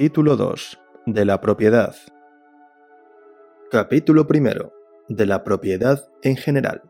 [0.00, 0.78] Título 2.
[1.04, 1.94] De la propiedad.
[3.70, 4.72] Capítulo 1.
[5.10, 6.80] De la propiedad en general.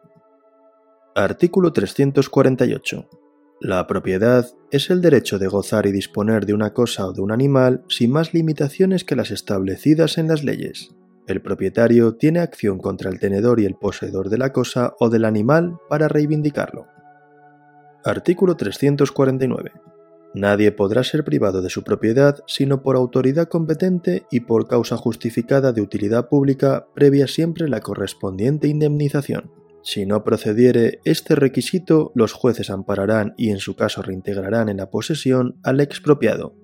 [1.17, 3.09] Artículo 348.
[3.63, 7.33] La propiedad es el derecho de gozar y disponer de una cosa o de un
[7.33, 10.95] animal sin más limitaciones que las establecidas en las leyes.
[11.27, 15.25] El propietario tiene acción contra el tenedor y el poseedor de la cosa o del
[15.25, 16.87] animal para reivindicarlo.
[18.05, 19.90] Artículo 349.
[20.33, 25.73] Nadie podrá ser privado de su propiedad sino por autoridad competente y por causa justificada
[25.73, 29.51] de utilidad pública previa siempre la correspondiente indemnización.
[29.83, 34.91] Si no procediere este requisito, los jueces ampararán y en su caso reintegrarán en la
[34.91, 36.55] posesión al expropiado.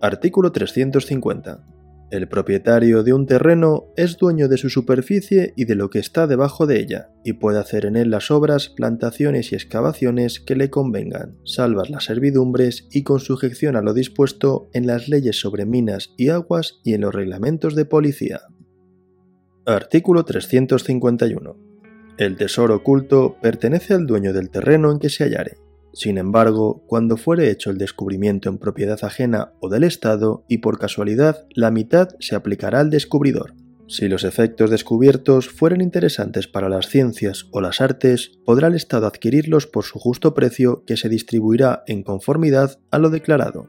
[0.00, 1.73] Artículo 350.
[2.14, 6.28] El propietario de un terreno es dueño de su superficie y de lo que está
[6.28, 10.70] debajo de ella, y puede hacer en él las obras, plantaciones y excavaciones que le
[10.70, 16.14] convengan, salvas las servidumbres y con sujeción a lo dispuesto en las leyes sobre minas
[16.16, 18.42] y aguas y en los reglamentos de policía.
[19.66, 21.56] Artículo 351.
[22.16, 25.56] El tesoro oculto pertenece al dueño del terreno en que se hallare,
[25.94, 30.78] sin embargo, cuando fuere hecho el descubrimiento en propiedad ajena o del Estado y por
[30.78, 33.54] casualidad, la mitad se aplicará al descubridor.
[33.86, 39.06] Si los efectos descubiertos fueren interesantes para las ciencias o las artes, podrá el Estado
[39.06, 43.68] adquirirlos por su justo precio que se distribuirá en conformidad a lo declarado.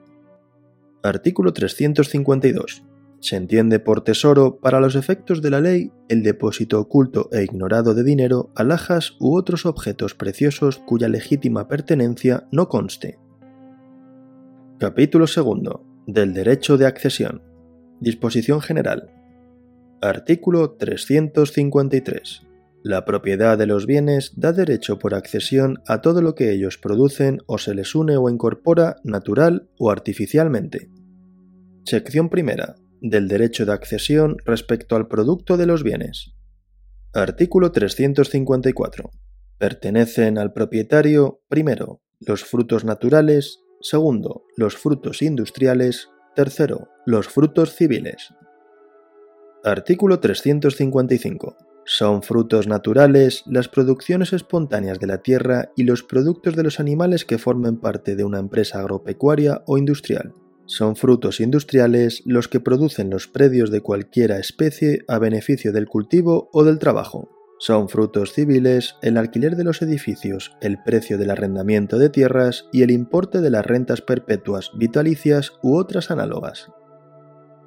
[1.03, 2.83] Artículo 352.
[3.25, 7.95] Se entiende por tesoro, para los efectos de la ley, el depósito oculto e ignorado
[7.95, 13.17] de dinero, alhajas u otros objetos preciosos cuya legítima pertenencia no conste.
[14.77, 15.79] Capítulo 2.
[16.05, 17.41] Del derecho de accesión.
[17.99, 19.09] Disposición general.
[20.03, 22.43] Artículo 353.
[22.83, 27.39] La propiedad de los bienes da derecho por accesión a todo lo que ellos producen
[27.47, 30.91] o se les une o incorpora natural o artificialmente.
[31.85, 32.75] Sección primera
[33.09, 36.33] del derecho de accesión respecto al producto de los bienes.
[37.13, 39.11] Artículo 354.
[39.57, 48.33] Pertenecen al propietario, primero, los frutos naturales, segundo, los frutos industriales, tercero, los frutos civiles.
[49.63, 51.55] Artículo 355.
[51.85, 57.23] Son frutos naturales las producciones espontáneas de la tierra y los productos de los animales
[57.23, 60.33] que formen parte de una empresa agropecuaria o industrial.
[60.67, 66.49] Son frutos industriales los que producen los predios de cualquiera especie a beneficio del cultivo
[66.53, 67.29] o del trabajo.
[67.59, 72.81] Son frutos civiles el alquiler de los edificios, el precio del arrendamiento de tierras y
[72.81, 76.69] el importe de las rentas perpetuas, vitalicias u otras análogas.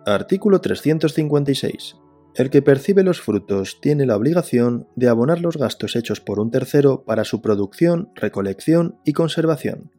[0.04, 1.96] Artículo 356.
[2.34, 6.50] El que percibe los frutos tiene la obligación de abonar los gastos hechos por un
[6.50, 9.90] tercero para su producción, recolección y conservación.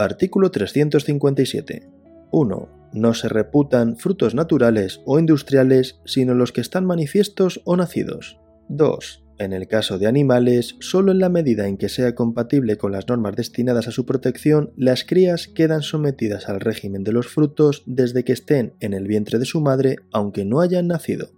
[0.00, 1.86] Artículo 357.
[2.30, 2.68] 1.
[2.94, 8.40] No se reputan frutos naturales o industriales sino los que están manifiestos o nacidos.
[8.70, 9.24] 2.
[9.38, 13.08] En el caso de animales, solo en la medida en que sea compatible con las
[13.08, 18.24] normas destinadas a su protección, las crías quedan sometidas al régimen de los frutos desde
[18.24, 21.28] que estén en el vientre de su madre, aunque no hayan nacido.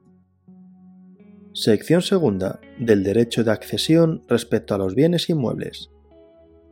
[1.52, 2.60] Sección segunda.
[2.78, 5.90] Del derecho de accesión respecto a los bienes inmuebles.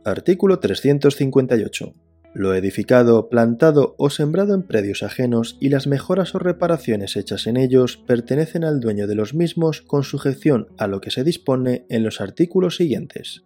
[0.03, 1.93] Artículo 358.
[2.33, 7.55] Lo edificado, plantado o sembrado en predios ajenos y las mejoras o reparaciones hechas en
[7.55, 12.03] ellos pertenecen al dueño de los mismos con sujeción a lo que se dispone en
[12.03, 13.43] los artículos siguientes.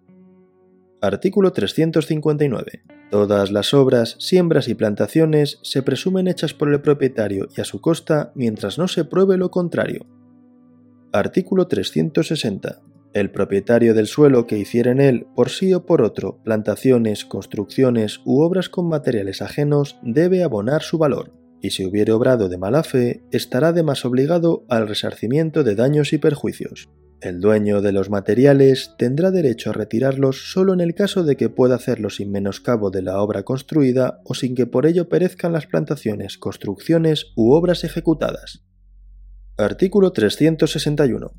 [1.01, 2.83] Artículo 359.
[3.11, 7.81] Todas las obras, siembras y plantaciones se presumen hechas por el propietario y a su
[7.81, 10.05] costa mientras no se pruebe lo contrario.
[11.11, 12.84] Artículo 360.
[13.15, 18.19] El propietario del suelo que hiciera en él, por sí o por otro, plantaciones, construcciones
[18.25, 21.31] u obras con materiales ajenos, debe abonar su valor,
[21.61, 26.11] y si hubiere obrado de mala fe, estará de más obligado al resarcimiento de daños
[26.11, 26.89] y perjuicios.
[27.21, 31.47] El dueño de los materiales tendrá derecho a retirarlos solo en el caso de que
[31.47, 35.67] pueda hacerlo sin menoscabo de la obra construida o sin que por ello perezcan las
[35.67, 38.65] plantaciones, construcciones u obras ejecutadas.
[39.55, 41.31] Artículo 361.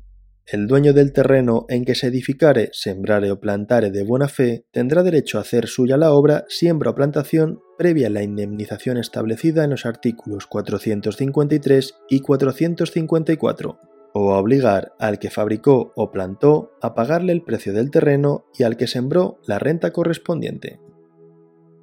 [0.49, 5.03] El dueño del terreno en que se edificare, sembrare o plantare de buena fe, tendrá
[5.03, 9.85] derecho a hacer suya la obra, siembra o plantación, previa la indemnización establecida en los
[9.85, 13.79] artículos 453 y 454,
[14.13, 18.63] o a obligar al que fabricó o plantó a pagarle el precio del terreno y
[18.63, 20.79] al que sembró la renta correspondiente.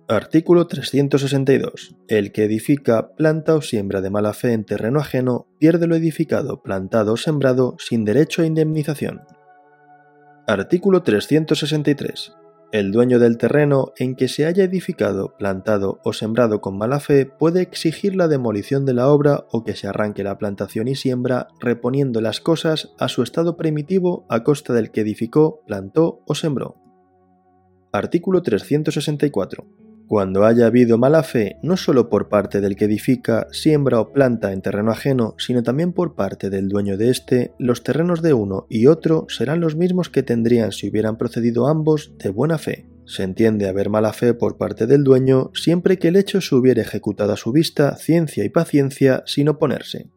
[0.09, 1.97] Artículo 362.
[2.09, 6.63] El que edifica, planta o siembra de mala fe en terreno ajeno pierde lo edificado,
[6.63, 9.23] plantado o sembrado sin derecho a indemnización.
[10.47, 12.35] Artículo 363.
[12.71, 17.25] El dueño del terreno en que se haya edificado, plantado o sembrado con mala fe
[17.25, 21.49] puede exigir la demolición de la obra o que se arranque la plantación y siembra,
[21.61, 26.77] reponiendo las cosas a su estado primitivo a costa del que edificó, plantó o sembró.
[27.91, 29.84] Artículo 364.
[30.07, 34.53] Cuando haya habido mala fe, no solo por parte del que edifica, siembra o planta
[34.53, 38.67] en terreno ajeno, sino también por parte del dueño de éste, los terrenos de uno
[38.69, 42.87] y otro serán los mismos que tendrían si hubieran procedido ambos de buena fe.
[43.07, 46.83] Se entiende haber mala fe por parte del dueño siempre que el hecho se hubiera
[46.83, 50.11] ejecutado a su vista, ciencia y paciencia, sin oponerse.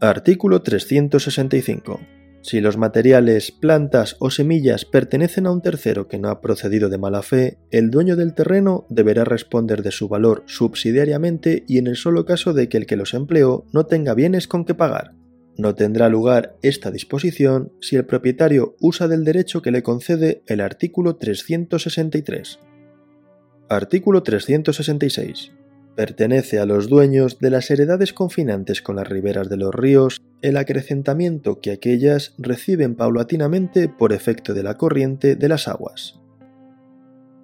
[0.00, 2.00] Artículo 365.
[2.44, 6.98] Si los materiales, plantas o semillas pertenecen a un tercero que no ha procedido de
[6.98, 11.96] mala fe, el dueño del terreno deberá responder de su valor subsidiariamente y en el
[11.96, 15.14] solo caso de que el que los empleó no tenga bienes con que pagar.
[15.56, 20.60] No tendrá lugar esta disposición si el propietario usa del derecho que le concede el
[20.60, 22.58] artículo 363.
[23.70, 25.63] Artículo 366
[25.94, 30.56] pertenece a los dueños de las heredades confinantes con las riberas de los ríos el
[30.56, 36.20] acrecentamiento que aquellas reciben paulatinamente por efecto de la corriente de las aguas.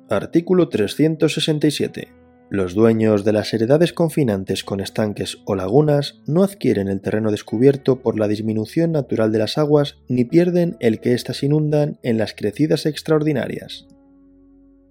[0.09, 2.09] Artículo 367.
[2.51, 8.03] Los dueños de las heredades confinantes con estanques o lagunas no adquieren el terreno descubierto
[8.03, 12.35] por la disminución natural de las aguas ni pierden el que éstas inundan en las
[12.35, 13.87] crecidas extraordinarias.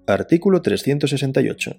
[0.07, 1.75] Artículo 368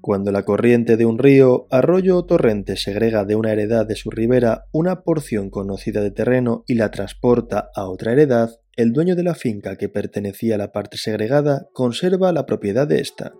[0.00, 4.10] cuando la corriente de un río, arroyo o torrente segrega de una heredad de su
[4.10, 9.24] ribera una porción conocida de terreno y la transporta a otra heredad, el dueño de
[9.24, 13.32] la finca que pertenecía a la parte segregada conserva la propiedad de ésta.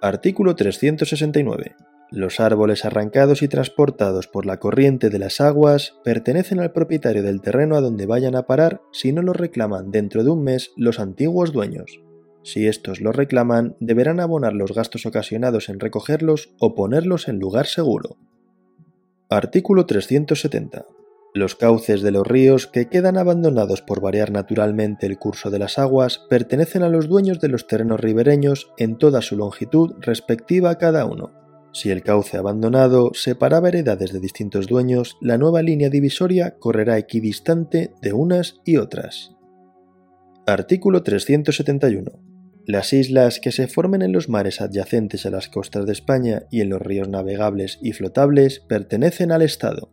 [0.00, 1.74] Artículo 369.
[2.12, 7.40] Los árboles arrancados y transportados por la corriente de las aguas pertenecen al propietario del
[7.40, 10.98] terreno a donde vayan a parar si no los reclaman dentro de un mes los
[10.98, 12.00] antiguos dueños.
[12.42, 17.66] Si estos lo reclaman, deberán abonar los gastos ocasionados en recogerlos o ponerlos en lugar
[17.66, 18.16] seguro.
[19.28, 20.86] Artículo 370.
[21.32, 25.78] Los cauces de los ríos que quedan abandonados por variar naturalmente el curso de las
[25.78, 30.78] aguas pertenecen a los dueños de los terrenos ribereños en toda su longitud respectiva a
[30.78, 31.32] cada uno.
[31.72, 37.92] Si el cauce abandonado separaba heredades de distintos dueños, la nueva línea divisoria correrá equidistante
[38.02, 39.36] de unas y otras.
[40.46, 42.29] Artículo 371.
[42.66, 46.60] Las islas que se formen en los mares adyacentes a las costas de España y
[46.60, 49.90] en los ríos navegables y flotables pertenecen al Estado.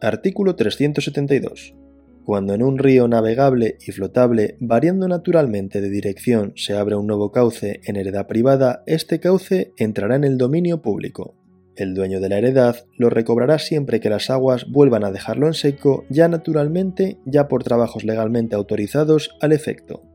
[0.00, 1.74] Artículo 372.
[2.24, 7.30] Cuando en un río navegable y flotable, variando naturalmente de dirección, se abre un nuevo
[7.30, 11.36] cauce en heredad privada, este cauce entrará en el dominio público.
[11.76, 15.54] El dueño de la heredad lo recobrará siempre que las aguas vuelvan a dejarlo en
[15.54, 20.13] seco, ya naturalmente, ya por trabajos legalmente autorizados al efecto.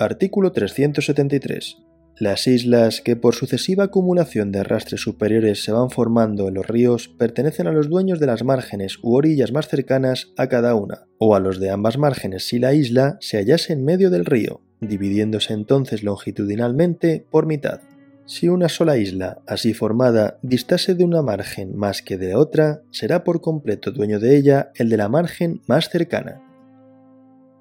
[0.00, 1.78] Artículo 373.
[2.20, 7.08] Las islas que por sucesiva acumulación de arrastres superiores se van formando en los ríos
[7.08, 11.34] pertenecen a los dueños de las márgenes u orillas más cercanas a cada una, o
[11.34, 15.52] a los de ambas márgenes si la isla se hallase en medio del río, dividiéndose
[15.52, 17.80] entonces longitudinalmente por mitad.
[18.24, 23.24] Si una sola isla, así formada, distase de una margen más que de otra, será
[23.24, 26.47] por completo dueño de ella el de la margen más cercana.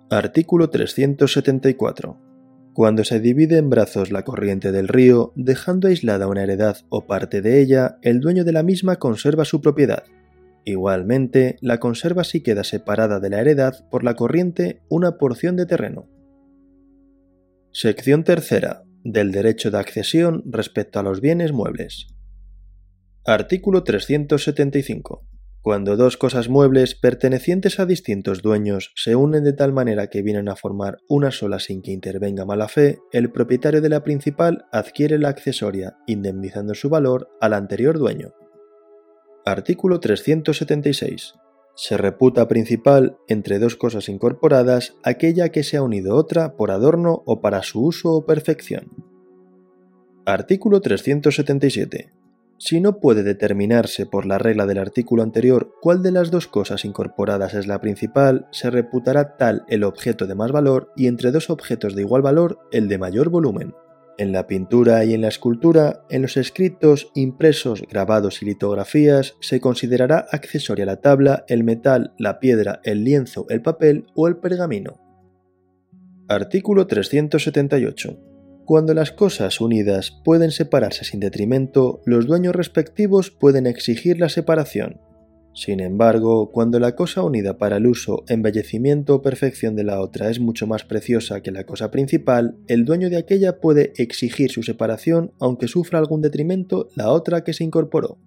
[0.10, 2.28] Artículo 374
[2.78, 7.42] cuando se divide en brazos la corriente del río, dejando aislada una heredad o parte
[7.42, 10.04] de ella, el dueño de la misma conserva su propiedad.
[10.64, 15.66] Igualmente, la conserva si queda separada de la heredad por la corriente una porción de
[15.66, 16.08] terreno.
[17.72, 18.84] Sección tercera.
[19.04, 22.16] Del derecho de accesión respecto a los bienes muebles.
[23.26, 25.26] Artículo 375.
[25.68, 30.48] Cuando dos cosas muebles pertenecientes a distintos dueños se unen de tal manera que vienen
[30.48, 35.20] a formar una sola sin que intervenga mala fe, el propietario de la principal adquiere
[35.20, 38.34] la accesoria, indemnizando su valor al anterior dueño.
[39.44, 41.34] Artículo 376.
[41.76, 47.24] Se reputa principal entre dos cosas incorporadas aquella que se ha unido otra por adorno
[47.26, 48.88] o para su uso o perfección.
[50.26, 52.17] Artículo 377.
[52.60, 56.86] Si no puede determinarse por la regla del artículo anterior cuál de las dos cosas
[56.86, 61.52] incorporadas es la principal, se reputará tal el objeto de más valor y entre dos
[61.52, 63.76] objetos de igual valor el de mayor volumen.
[64.18, 69.62] En la pintura y en la escultura, en los escritos, impresos, grabados y litografías, se
[69.62, 75.00] considerará accesoria la tabla, el metal, la piedra, el lienzo, el papel o el pergamino.
[76.28, 78.37] Artículo 378.
[78.68, 85.00] Cuando las cosas unidas pueden separarse sin detrimento, los dueños respectivos pueden exigir la separación.
[85.54, 90.30] Sin embargo, cuando la cosa unida para el uso, embellecimiento o perfección de la otra
[90.30, 94.64] es mucho más preciosa que la cosa principal, el dueño de aquella puede exigir su
[94.64, 98.18] separación aunque sufra algún detrimento la otra que se incorporó.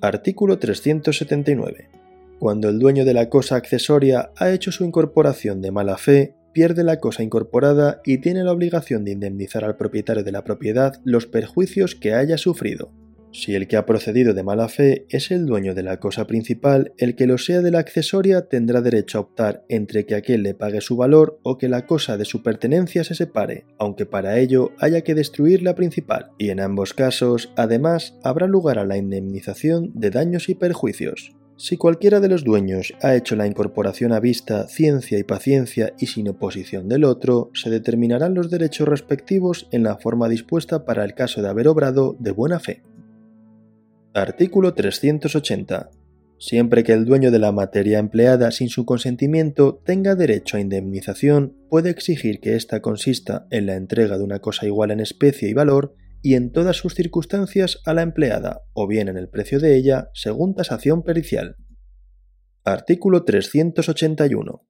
[0.00, 1.90] Artículo 379.
[2.38, 6.84] Cuando el dueño de la cosa accesoria ha hecho su incorporación de mala fe, pierde
[6.84, 11.26] la cosa incorporada y tiene la obligación de indemnizar al propietario de la propiedad los
[11.26, 12.92] perjuicios que haya sufrido.
[13.32, 16.92] Si el que ha procedido de mala fe es el dueño de la cosa principal,
[16.98, 20.54] el que lo sea de la accesoria tendrá derecho a optar entre que aquel le
[20.54, 24.72] pague su valor o que la cosa de su pertenencia se separe, aunque para ello
[24.80, 29.92] haya que destruir la principal, y en ambos casos, además, habrá lugar a la indemnización
[29.94, 31.32] de daños y perjuicios.
[31.60, 36.06] Si cualquiera de los dueños ha hecho la incorporación a vista, ciencia y paciencia y
[36.06, 41.12] sin oposición del otro, se determinarán los derechos respectivos en la forma dispuesta para el
[41.12, 42.82] caso de haber obrado de buena fe.
[44.14, 45.90] Artículo 380.
[46.38, 51.58] Siempre que el dueño de la materia empleada sin su consentimiento tenga derecho a indemnización,
[51.68, 55.52] puede exigir que ésta consista en la entrega de una cosa igual en especie y
[55.52, 59.76] valor y en todas sus circunstancias a la empleada, o bien en el precio de
[59.76, 61.56] ella, según tasación pericial.
[62.64, 64.66] Artículo 381.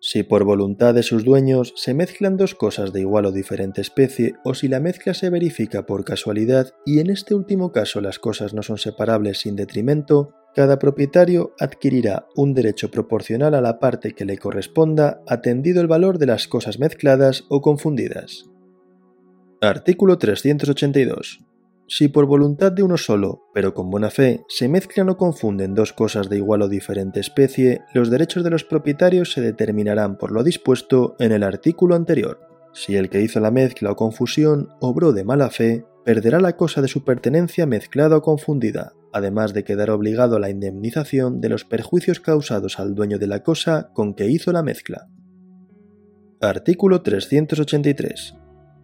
[0.00, 4.34] Si por voluntad de sus dueños se mezclan dos cosas de igual o diferente especie,
[4.44, 8.54] o si la mezcla se verifica por casualidad y en este último caso las cosas
[8.54, 14.24] no son separables sin detrimento, cada propietario adquirirá un derecho proporcional a la parte que
[14.24, 18.44] le corresponda atendido el valor de las cosas mezcladas o confundidas.
[19.62, 21.40] Artículo 382.
[21.88, 25.94] Si por voluntad de uno solo, pero con buena fe, se mezclan o confunden dos
[25.94, 30.44] cosas de igual o diferente especie, los derechos de los propietarios se determinarán por lo
[30.44, 32.40] dispuesto en el artículo anterior.
[32.74, 36.82] Si el que hizo la mezcla o confusión obró de mala fe, perderá la cosa
[36.82, 41.64] de su pertenencia mezclada o confundida, además de quedar obligado a la indemnización de los
[41.64, 45.08] perjuicios causados al dueño de la cosa con que hizo la mezcla.
[46.42, 48.36] Artículo 383.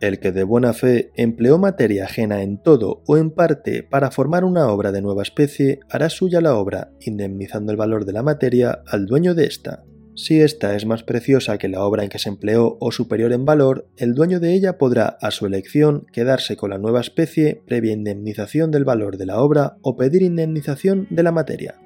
[0.02, 4.44] El que de buena fe empleó materia ajena en todo o en parte para formar
[4.44, 8.82] una obra de nueva especie, hará suya la obra, indemnizando el valor de la materia
[8.88, 9.84] al dueño de ésta.
[10.16, 13.44] Si ésta es más preciosa que la obra en que se empleó o superior en
[13.44, 17.92] valor, el dueño de ella podrá, a su elección, quedarse con la nueva especie previa
[17.92, 21.81] indemnización del valor de la obra o pedir indemnización de la materia.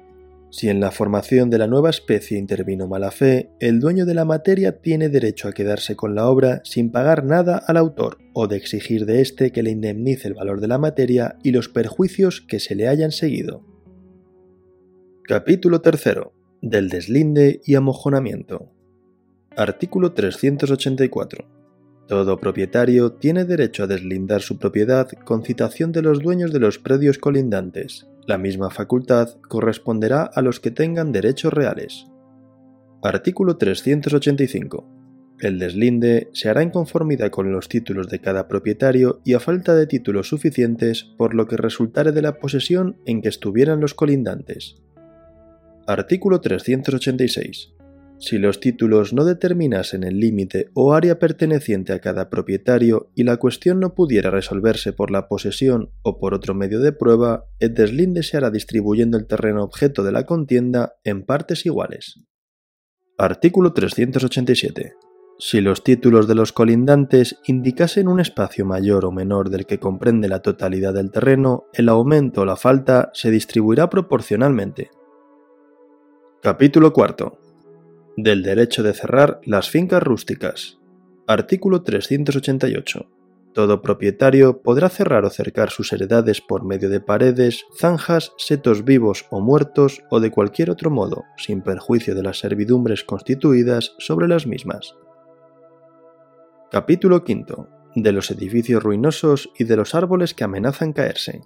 [0.49, 4.23] Si en la formación de la nueva especie intervino mala fe, el dueño de la
[4.23, 8.55] materia tiene derecho a quedarse con la obra sin pagar nada al autor o de
[8.55, 12.59] exigir de éste que le indemnice el valor de la materia y los perjuicios que
[12.59, 13.65] se le hayan seguido.
[15.23, 16.03] Capítulo 3.
[16.61, 18.71] Del deslinde y amojonamiento.
[19.57, 21.45] Artículo 384.
[22.07, 26.79] Todo propietario tiene derecho a deslindar su propiedad con citación de los dueños de los
[26.79, 32.05] predios colindantes, la misma facultad corresponderá a los que tengan derechos reales.
[33.01, 34.85] Artículo 385.
[35.39, 39.75] El deslinde se hará en conformidad con los títulos de cada propietario y a falta
[39.75, 44.75] de títulos suficientes por lo que resultare de la posesión en que estuvieran los colindantes.
[45.85, 47.76] Artículo 386.
[48.19, 53.37] Si los títulos no determinasen el límite o área perteneciente a cada propietario y la
[53.37, 58.23] cuestión no pudiera resolverse por la posesión o por otro medio de prueba, el deslinde
[58.23, 62.23] se hará distribuyendo el terreno objeto de la contienda en partes iguales.
[63.19, 64.93] Artículo 387.
[65.37, 70.27] Si los títulos de los colindantes indicasen un espacio mayor o menor del que comprende
[70.27, 74.89] la totalidad del terreno, el aumento o la falta se distribuirá proporcionalmente.
[76.41, 77.46] Capítulo 4
[78.17, 80.79] del derecho de cerrar las fincas rústicas.
[81.27, 83.11] Artículo 388.
[83.53, 89.25] Todo propietario podrá cerrar o cercar sus heredades por medio de paredes, zanjas, setos vivos
[89.29, 94.47] o muertos o de cualquier otro modo, sin perjuicio de las servidumbres constituidas sobre las
[94.47, 94.95] mismas.
[96.71, 97.69] Capítulo 5.
[97.95, 101.41] De los edificios ruinosos y de los árboles que amenazan caerse.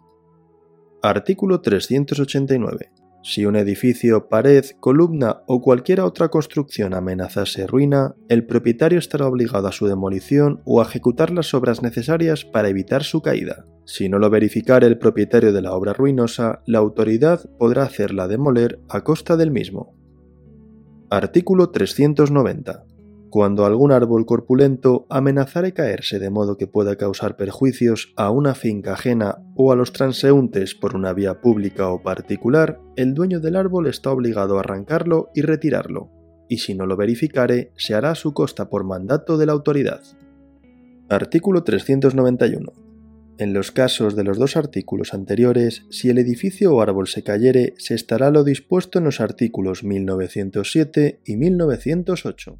[1.01, 2.92] Artículo 389.
[3.24, 9.68] Si un edificio, pared, columna o cualquier otra construcción amenazase ruina, el propietario estará obligado
[9.68, 13.66] a su demolición o a ejecutar las obras necesarias para evitar su caída.
[13.86, 18.80] Si no lo verificare el propietario de la obra ruinosa, la autoridad podrá hacerla demoler
[18.90, 19.96] a costa del mismo.
[21.12, 22.86] Artículo 390
[23.31, 28.91] cuando algún árbol corpulento amenazare caerse de modo que pueda causar perjuicios a una finca
[28.91, 33.88] ajena o a los transeúntes por una vía pública o particular, el dueño del árbol
[33.88, 36.11] está obligado a arrancarlo y retirarlo,
[36.50, 40.01] y si no lo verificare, se hará a su costa por mandato de la autoridad.
[41.07, 42.73] Artículo 391.
[43.38, 47.75] En los casos de los dos artículos anteriores, si el edificio o árbol se cayere,
[47.77, 52.59] se estará lo dispuesto en los artículos 1907 y 1908.